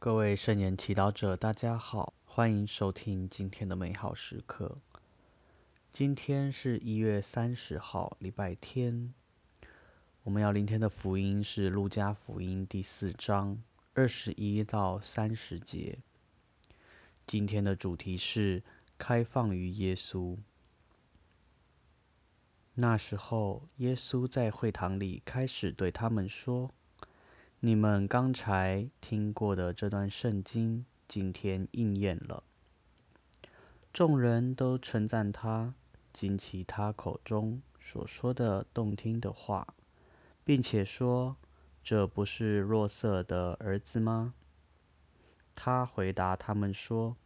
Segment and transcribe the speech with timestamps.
[0.00, 4.78] 各位圣言祈祷者，大家好，欢迎收听今天的美好时刻。
[5.92, 9.12] 今天是一月三十号，礼拜天。
[10.22, 13.60] 我们要聆听的福音是《路加福音》第四章
[13.92, 15.98] 二十一到三十节。
[17.26, 18.62] 今天的主题是
[18.98, 20.38] 开放于耶稣。
[22.74, 26.70] 那时候，耶稣在会堂里开始对他们说。
[27.60, 32.44] 你们刚才听过的这段圣经，今天应验了。
[33.92, 35.74] 众人都称赞他，
[36.12, 39.74] 惊奇他口中所说的动听的话，
[40.44, 41.36] 并且说
[41.82, 44.34] ：“这不是若瑟的儿子吗？”
[45.56, 47.16] 他回答他们说：“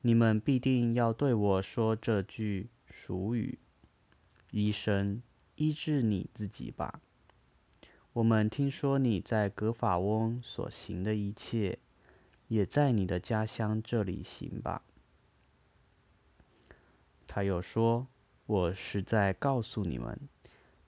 [0.00, 3.58] 你们必定要对我说这句俗语
[4.52, 5.22] ：‘医生，
[5.56, 7.02] 医治你自己吧。’”
[8.14, 11.78] 我们听说你在格法翁所行的一切，
[12.48, 14.82] 也在你的家乡这里行吧。
[17.28, 18.08] 他又说
[18.46, 20.18] ：“我实在告诉你们，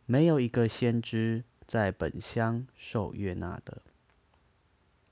[0.07, 3.83] 没有一个先知在本乡受悦纳的。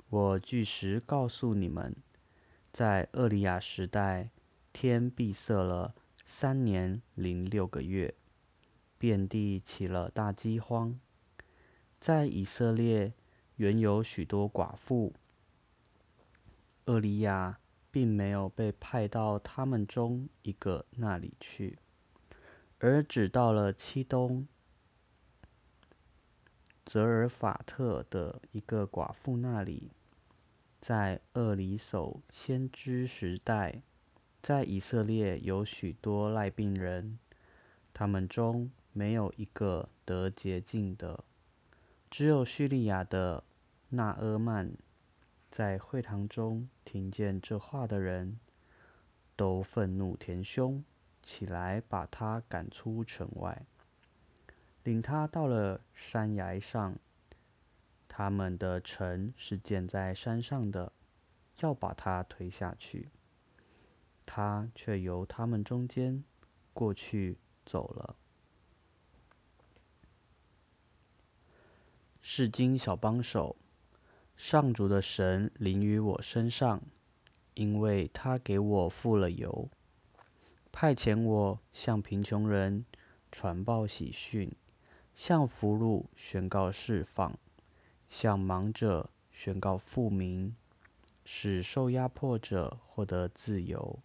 [0.08, 1.94] 我据实告诉你们，
[2.72, 4.30] 在厄利亚时代，
[4.72, 8.14] 天闭塞了三年零六个月，
[8.96, 10.98] 遍地起了大饥荒。”
[12.00, 13.12] 在以色列
[13.56, 15.12] 原有许多寡妇，
[16.86, 17.58] 厄利亚
[17.90, 21.78] 并没有被派到他们中一个那里去，
[22.78, 24.46] 而只到了七东
[26.86, 29.90] 泽尔法特的一个寡妇那里。
[30.80, 33.82] 在厄里叟先知时代，
[34.40, 37.18] 在以色列有许多赖病人，
[37.92, 41.24] 他们中没有一个得洁净的。
[42.10, 43.44] 只有叙利亚的
[43.90, 44.72] 纳阿曼
[45.50, 48.38] 在会堂中听见这话的人，
[49.36, 50.82] 都愤怒填胸，
[51.22, 53.66] 起来把他赶出城外，
[54.84, 56.96] 领他到了山崖上。
[58.08, 60.92] 他们的城是建在山上的，
[61.60, 63.10] 要把他推下去，
[64.26, 66.24] 他却由他们中间
[66.72, 68.16] 过去走了。
[72.38, 73.56] 至今小帮手，
[74.36, 76.80] 上主的神临于我身上，
[77.54, 79.68] 因为他给我付了油，
[80.70, 82.84] 派遣我向贫穷人
[83.32, 84.52] 传报喜讯，
[85.16, 87.36] 向俘虏宣告释放，
[88.08, 90.54] 向盲者宣告复明，
[91.24, 93.98] 使受压迫者获得自由，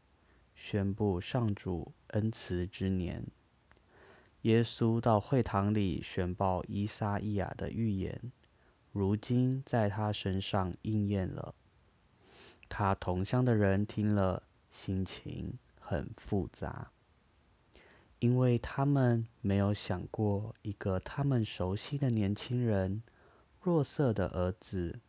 [0.56, 3.24] 宣布上主恩慈之年。
[4.44, 8.32] 耶稣到会堂里宣报伊撒伊亚的预言，
[8.92, 11.56] 如今在他身上应验了。
[12.68, 16.92] 他同乡的人听了，心情很复杂，
[18.20, 23.02] 因为他们没有想过一个他们熟悉的年轻人——
[23.62, 25.00] 若瑟的儿子，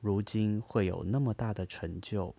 [0.00, 2.34] 如今会有那么大的成就。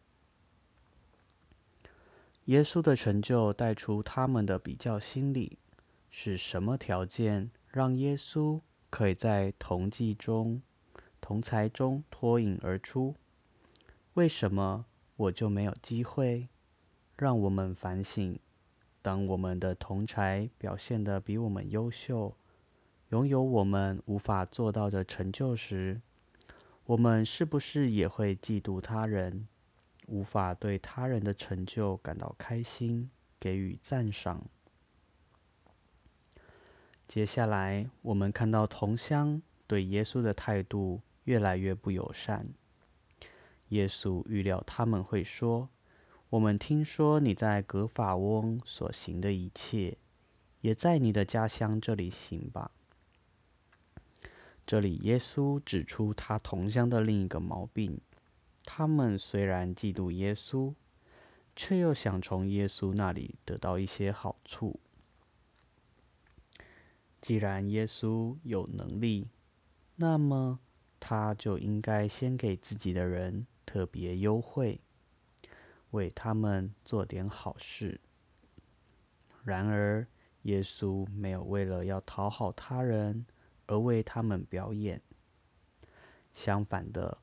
[2.45, 5.57] 耶稣的成就带出他们的比较心理。
[6.17, 10.61] 是什么条件让耶稣可以在同济中、
[11.19, 13.15] 同才中脱颖而出？
[14.13, 14.85] 为什么
[15.17, 16.47] 我就没有机会？
[17.17, 18.39] 让我们反省：
[19.01, 22.33] 当我们的同才表现得比我们优秀，
[23.09, 25.99] 拥有我们无法做到的成就时，
[26.85, 29.49] 我们是不是也会嫉妒他人，
[30.07, 34.41] 无法对他人的成就感到开心，给予赞赏？
[37.07, 42.47] 接下来，我们看到同乡对耶稣的态度越来越不友善。
[43.69, 45.69] 耶稣预料他们会说
[46.29, 49.97] ：“我们听说你在格法翁所行的一切，
[50.61, 52.71] 也在你的家乡这里行吧。”
[54.65, 58.01] 这里，耶稣指出他同乡的另一个毛病：
[58.63, 60.73] 他们虽然嫉妒耶稣，
[61.55, 64.79] 却又想从耶稣那里得到一些好处。
[67.25, 69.27] 既然耶稣有能力，
[69.95, 70.59] 那么
[70.99, 74.79] 他就应该先给自己的人特别优惠，
[75.89, 77.99] 为他们做点好事。
[79.43, 80.05] 然而，
[80.43, 83.25] 耶稣没有为了要讨好他人
[83.65, 85.01] 而为他们表演。
[86.31, 87.17] 相反的，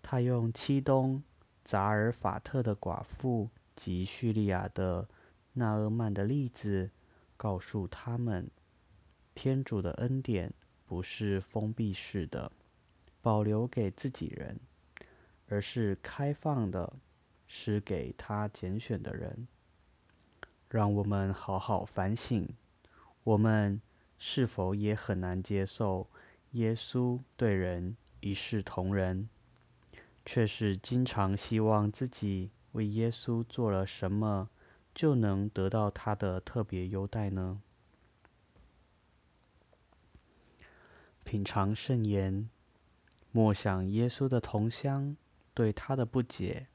[0.00, 1.20] 他用七东
[1.64, 5.08] 扎尔法特的寡妇及叙利亚的
[5.54, 6.92] 纳厄曼的例子，
[7.36, 8.48] 告诉他们。
[9.34, 10.52] 天主的恩典
[10.86, 12.50] 不是封闭式的，
[13.22, 14.58] 保留给自己人，
[15.48, 16.92] 而是开放的，
[17.46, 19.46] 是给他拣选的人。
[20.68, 22.48] 让我们好好反省，
[23.24, 23.80] 我们
[24.18, 26.08] 是否也很难接受
[26.52, 29.28] 耶稣对人一视同仁，
[30.24, 34.48] 却是经常希望自己为耶稣做了什么，
[34.94, 37.62] 就能得到他的特别优待呢？
[41.30, 42.50] 品尝圣言，
[43.30, 45.16] 默想耶稣的同乡
[45.54, 46.66] 对他的不解，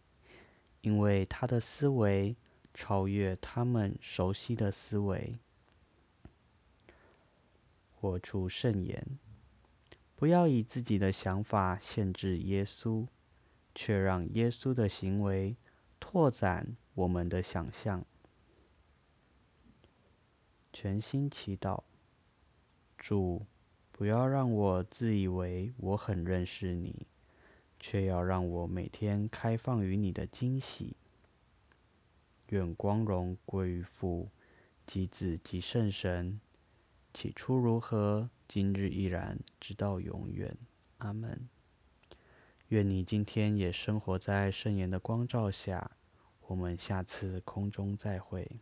[0.79, 2.37] 因为他的思维。
[2.73, 5.39] 超越他们熟悉的思维，
[7.93, 9.19] 活出圣言。
[10.15, 13.05] 不要以自己的想法限制耶稣，
[13.73, 15.57] 却让耶稣的行为
[15.99, 18.05] 拓展我们的想象。
[20.71, 21.83] 全心祈祷，
[22.97, 23.45] 主，
[23.97, 27.07] 不要让我自以为我很认识你，
[27.79, 30.97] 却要让我每天开放于你的惊喜。
[32.49, 34.27] 愿光荣归于父、
[34.85, 36.41] 及子、及圣神。
[37.13, 40.57] 起初如何，今日依然，直到永远。
[40.97, 41.47] 阿门。
[42.67, 45.91] 愿你今天也生活在圣言的光照下。
[46.47, 48.59] 我们下次空中再会。